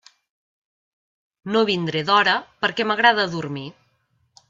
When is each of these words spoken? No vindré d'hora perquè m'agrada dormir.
No 1.55 1.63
vindré 1.71 2.03
d'hora 2.09 2.35
perquè 2.65 2.91
m'agrada 2.91 3.31
dormir. 3.39 3.71